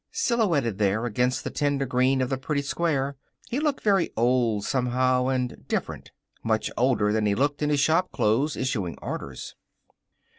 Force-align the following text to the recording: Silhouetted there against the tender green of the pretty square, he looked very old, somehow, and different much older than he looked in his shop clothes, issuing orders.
Silhouetted 0.11 0.79
there 0.79 1.05
against 1.05 1.43
the 1.43 1.51
tender 1.51 1.85
green 1.85 2.23
of 2.23 2.29
the 2.31 2.37
pretty 2.39 2.63
square, 2.63 3.17
he 3.49 3.59
looked 3.59 3.83
very 3.83 4.09
old, 4.17 4.65
somehow, 4.65 5.27
and 5.27 5.67
different 5.67 6.09
much 6.41 6.71
older 6.75 7.13
than 7.13 7.27
he 7.27 7.35
looked 7.35 7.61
in 7.61 7.69
his 7.69 7.79
shop 7.79 8.11
clothes, 8.11 8.57
issuing 8.57 8.97
orders. 8.99 9.53